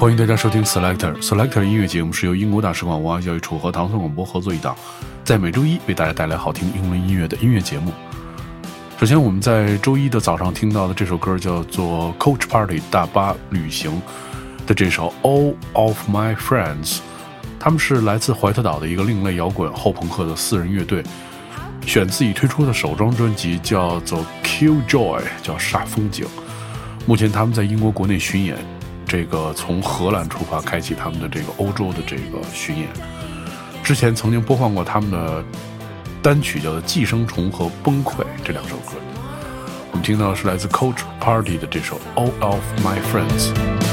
[0.00, 4.74] 欢迎大家收听 Selector Selector 音乐节目，是由英国大使馆文化教育处和唐宋广播合作一档，
[5.26, 7.92] 在每周一为大家带来好听英文音乐的音乐节目。
[8.98, 14.00] 首先，我们在周一的早上听到的这首歌叫做 Coach Party 大巴旅行
[14.66, 17.00] 的这首 All of My Friends，
[17.58, 21.02] 他们是来自怀特岛的一个另类摇滚后朋克的四人乐队，
[21.84, 26.26] 选自己推出的首张专辑叫做 Kill Joy，叫煞风景。
[27.04, 28.56] 目前他们在英国国内巡演，
[29.10, 32.86] 这个从荷兰出发，开启他们的这个欧洲的这个巡演。
[33.82, 35.44] 之前曾经播放过他们的
[36.22, 38.92] 单曲，叫做《寄生虫》和《崩溃》这两首歌。
[39.90, 43.89] 我们听到的是来自 Coach Party 的这首 All of My Friends。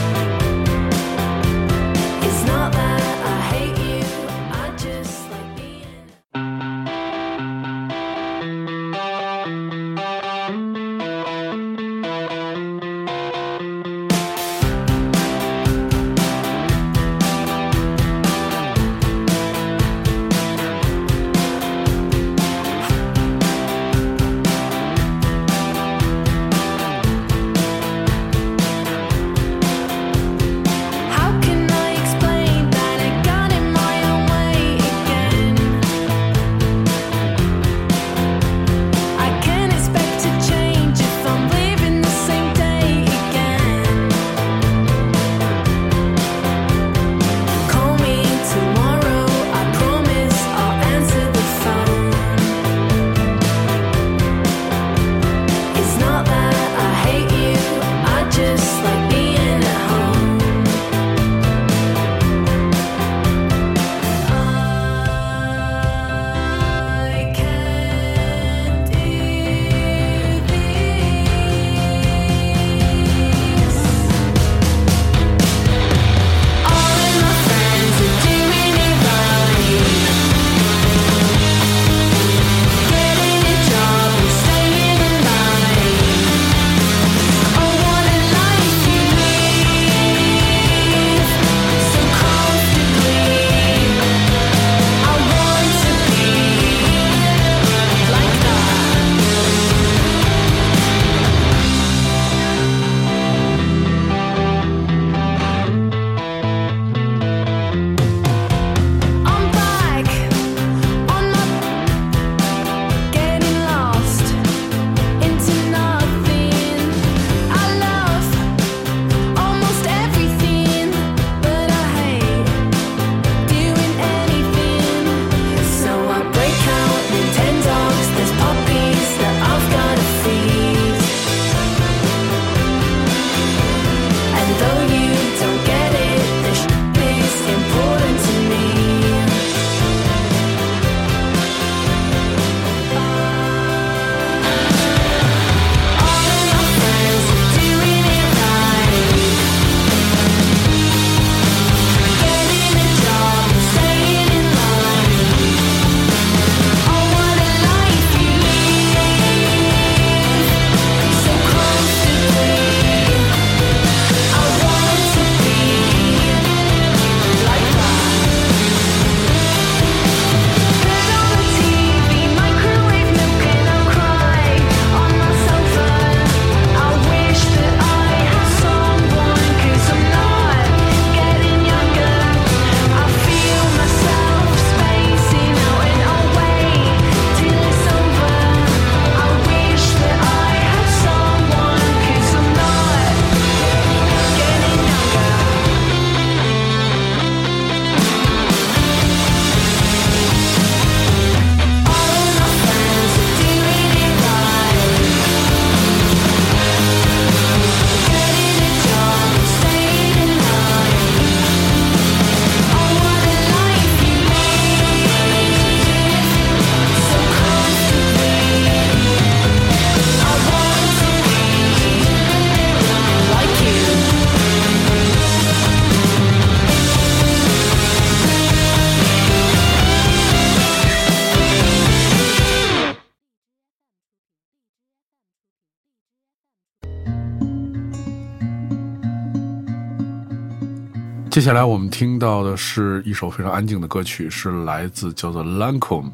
[241.37, 246.09] 接下来我们听到的是一首非常安静的歌曲，是来自叫做 Lancome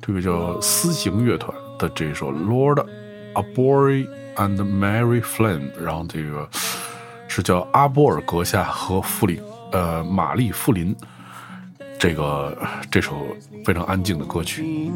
[0.00, 2.86] 这个叫私行乐团的这首 Lord
[3.34, 4.06] Abory
[4.36, 6.48] and Mary Flynn，然后这个
[7.26, 9.40] 是叫阿波尔阁下和弗里
[9.72, 10.94] 呃玛丽富林。
[11.98, 12.56] 这个
[12.88, 13.16] 这首
[13.64, 14.92] 非常安静的歌曲。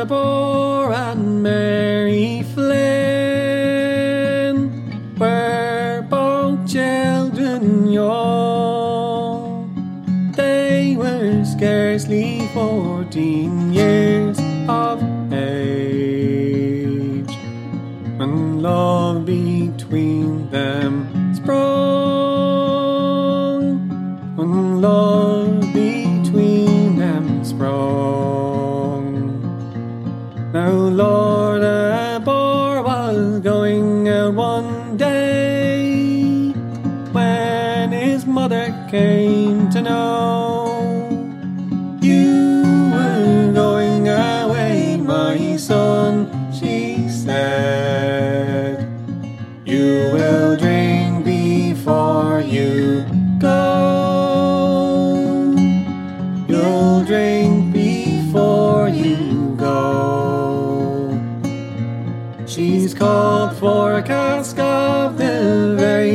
[0.00, 0.59] aboard.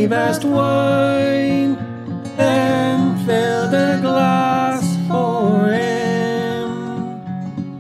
[0.06, 1.76] the best wine
[2.38, 6.70] and fill the glass for him.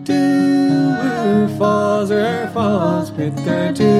[0.03, 3.94] Two falls or falls with the two.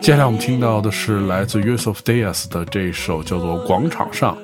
[0.00, 4.36] 接下来我们听到的是来自 Yusuf Diaz 的这首叫做《广场上》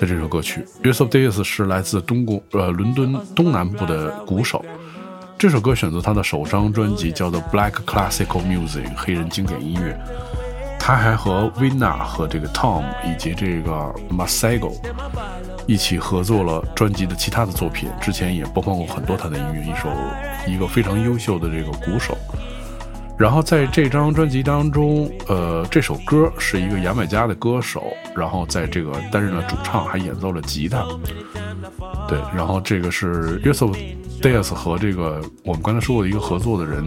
[0.00, 0.64] 的这首歌曲。
[0.84, 4.64] Yusuf Diaz 是来自东宫呃伦敦东南部的鼓手。
[5.36, 9.98] 这首歌选择他的首张专辑叫做《Black Classical Music》黑人经典音乐。
[10.78, 14.72] 他还和 Vina 和这个 Tom 以及这个 Masego
[15.66, 19.88] 一起合作了专辑的其他的作品，之前也播放过很多他的音乐，一首
[20.46, 22.16] 一个非常优秀的这个鼓手。
[23.20, 30.86] 然后在这张专辑当中呃这首歌是一个牙买加的歌手然后在这个担任了主唱还演奏了吉他。
[32.08, 33.76] 对然后这个是约瑟夫
[34.22, 36.82] 戴斯和这个我们刚才说过的一个合作的人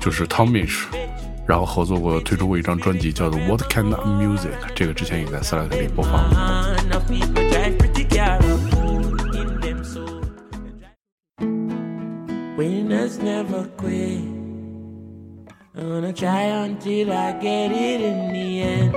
[0.00, 0.64] 就是 tommy
[1.44, 6.22] 然后合作过推出过一张专辑叫做 what kind of music 这个之前也在 select 里播放。
[12.56, 14.37] Winner's never quit
[15.78, 18.92] I'm gonna try until I get it in the end.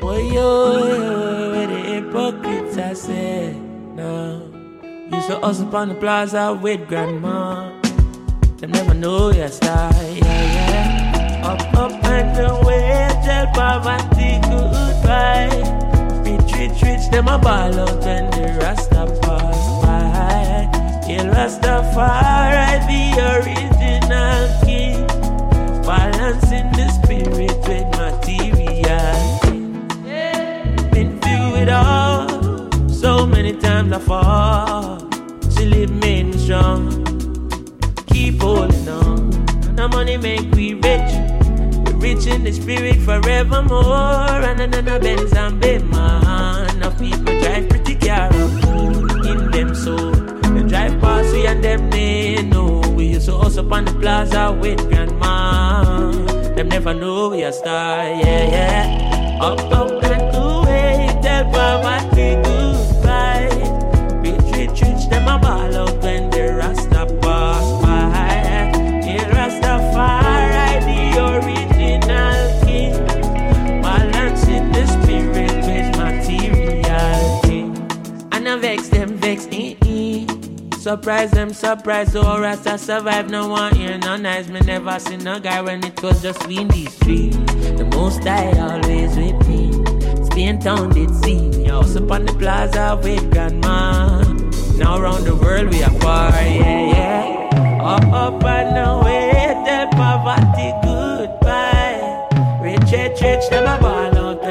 [0.00, 3.56] Boy, yo, yo, where the hypocrites I said
[3.96, 4.48] no.
[5.10, 7.76] Used to hustle on the plaza with grandma.
[8.58, 11.42] Them never know your style, yeah, yeah.
[11.44, 15.50] Up, up and away, tell poverty goodbye.
[16.22, 20.70] Rich, rich, them a ball out when the Rasta pass by.
[21.08, 23.02] Yeah, Rastafari, the
[23.34, 24.61] original
[26.32, 29.20] Balancing the spirit with material.
[30.90, 35.10] Been through it all, so many times I fall.
[35.50, 37.04] Still it me strong
[38.06, 39.30] keep holding on.
[39.76, 41.12] The money make we rich.
[41.84, 44.40] We rich in the spirit forevermore.
[44.48, 44.58] And
[45.00, 45.60] Benz and
[46.98, 47.94] people drive pretty
[49.28, 49.74] in them.
[50.54, 52.80] They drive past we and them they know.
[52.96, 53.34] We used to
[53.70, 55.61] on the plaza with grandma.
[56.84, 59.38] Never know we a star, yeah, yeah.
[59.40, 60.01] Up, up
[80.82, 84.48] Surprise them, surprise, oh Rasta survive, no one hear no nice.
[84.48, 87.36] Me never seen a guy when it was just we in these streets.
[87.36, 89.70] The most I always with me.
[90.26, 91.66] Spain town did see me.
[91.68, 94.22] House up on the plaza with grandma.
[94.76, 97.78] Now around the world we are far, yeah, yeah.
[97.80, 102.26] Up, up and away, tell poverty goodbye.
[102.60, 104.44] Rich, rich, rich, a ball out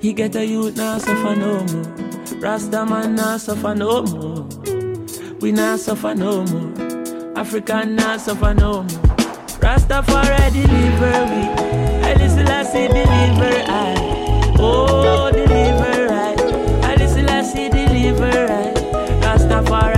[0.00, 2.40] He get a youth now suffer no more.
[2.40, 4.46] Rasta man now suffer no more.
[5.40, 7.36] We not suffer no more.
[7.36, 9.02] African not suffer no more.
[9.58, 11.42] Rastafari deliver we.
[12.06, 14.56] I listen, I say deliver oh, I.
[14.60, 16.36] Oh, deliver I.
[17.28, 18.72] I say deliver I.
[19.24, 19.97] Rastafari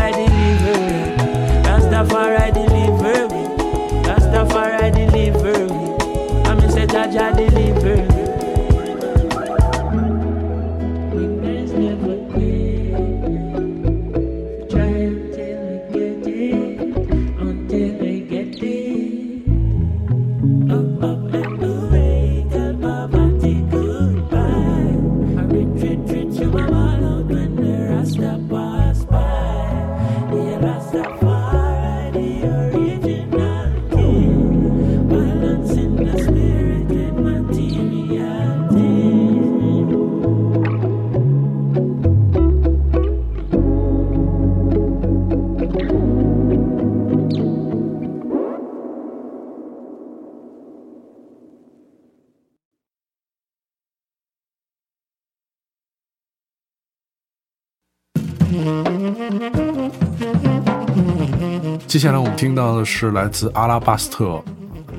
[61.87, 64.43] 接下来我们听到的是来自阿拉巴斯特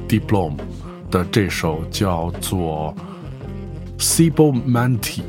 [0.08, 0.56] Diplom
[1.10, 2.96] 的这首叫做
[3.98, 5.22] Cibo Manti。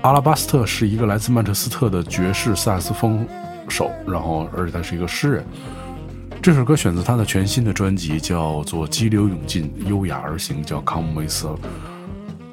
[0.00, 3.24] 阿拉巴斯特是一个来自曼彻斯特的爵士萨斯风
[3.68, 5.46] 手，然后而且他是一个诗人。
[6.42, 11.54] 这首歌选择他的全新的专辑，叫做《激流勇进，优雅而行》，叫《Come with a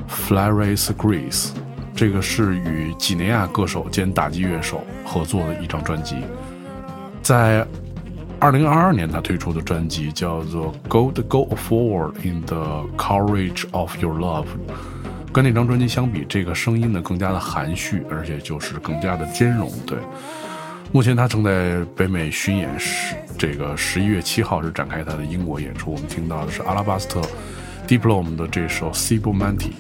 [0.08, 1.48] Flores Grace》。
[2.00, 6.16] 这个是与几内亚歌手兼打击乐手合作的一张专辑。
[7.22, 7.68] 在
[8.40, 14.46] 二零二二年，他推出的专辑叫做《Go Go Forward in the Courage of Your Love》，
[15.34, 19.70] 跟那张专辑相比，这个声音呢更加的含蓄，而且就是更加的兼容。
[19.86, 19.98] 对，
[20.94, 25.92] 目前他正在北美巡演，十这个十一月七号是展开他的英国演出。
[25.92, 27.20] 我们听到的是阿拉巴斯特
[27.90, 29.74] Diplom 的这首《Sibomani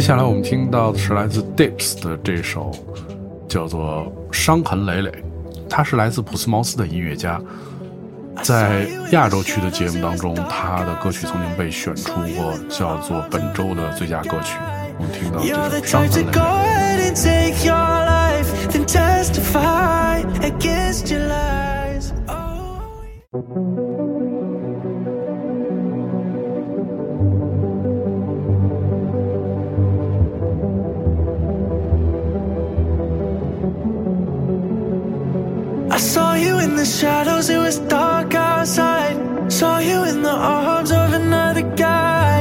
[0.00, 2.70] 接下来我们听到的是来自 Dips 的这首
[3.46, 5.10] 叫做《伤痕累累》，
[5.68, 7.38] 他是来自普斯茅斯的音乐家，
[8.42, 14.56] 在亚洲区的节目当中，他的歌曲曾经被选出过叫做本周的最佳歌曲。
[14.96, 17.10] 我们听到这首《伤痕累累》。
[36.80, 39.16] The shadows, it was dark outside.
[39.52, 42.36] Saw you in the arms of another guy.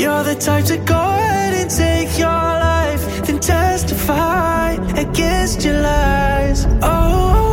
[0.00, 4.72] You're the type to go ahead and take your life, then testify
[5.04, 6.66] against your lies.
[6.82, 7.49] Oh,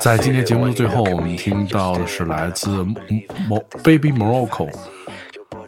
[0.00, 2.82] 在今天节目的最后，我们听到的是来自
[3.48, 4.70] Mo Baby Morocco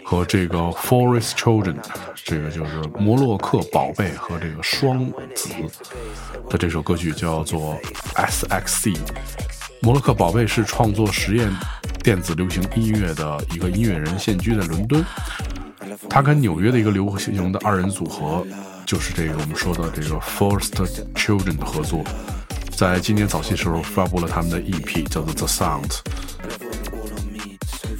[0.02, 1.76] 和这个 Forest Children，
[2.24, 5.50] 这个就是摩洛克宝贝和这个双子
[6.48, 7.76] 的这首歌曲，叫做
[8.14, 8.96] SXC。
[9.82, 11.50] 摩洛克宝贝是创作实验
[12.02, 15.04] 电子流行音乐的一个音乐人，现居在伦敦。
[16.08, 18.46] 他跟纽约的一个流行的二人组合，
[18.86, 20.70] 就是这个我们说的这个 Forest
[21.14, 22.02] Children 的合作。
[22.82, 26.00] 在今年早些时候发布了他们的 EP，叫做 The Sound。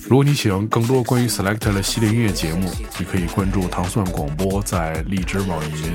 [0.08, 2.68] 如果你喜欢更多关于 Selector 的系列音乐节目，
[2.98, 5.94] 你可以关注糖蒜广播在荔枝、网易云、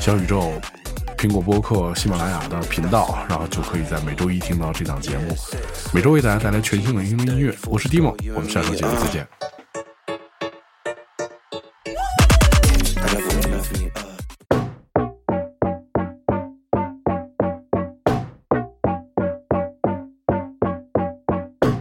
[0.00, 0.52] 小宇宙、
[1.18, 5.36] 苹果播客、喜马拉雅的频道，然后就可以在每周一听到这档节目。
[5.92, 9.26] 每周为大家带来全新的英文音乐，我是 Dimo，我们下周节目再见。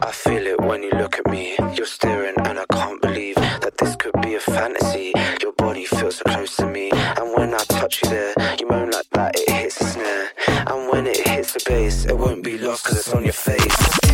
[0.06, 1.56] I feel it when you look at me.
[1.74, 5.12] You're staring, and I can't believe that this could be a fantasy.
[5.42, 8.92] Your body feels so close to me, and when I touch you there, you moan
[8.92, 10.30] like that, it hits the snare.
[10.48, 14.05] And when it hits the bass, it won't be lost because it's on your face.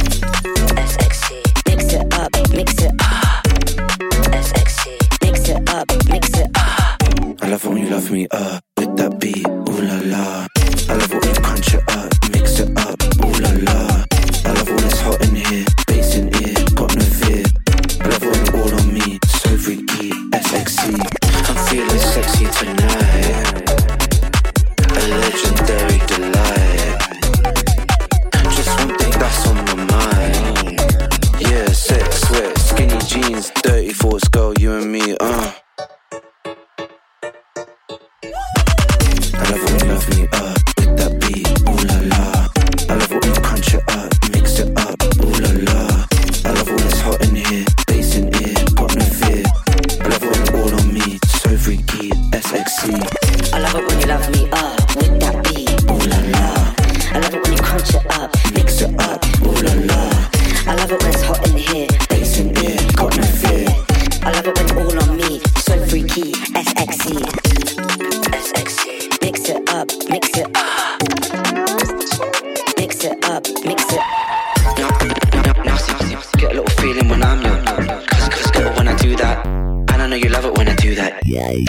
[81.32, 81.63] Yay.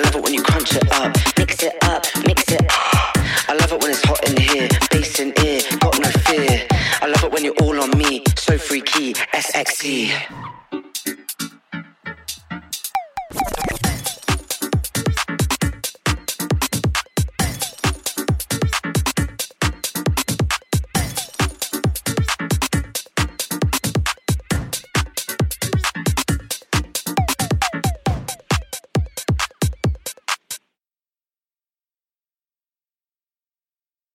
[0.00, 2.62] Love it when you crunch it up, mix it up, mix it.
[2.62, 3.16] Up.
[3.48, 6.66] I love it when it's hot in here, bass in ear, got no fear.
[7.02, 10.59] I love it when you're all on me, so freaky, SXE.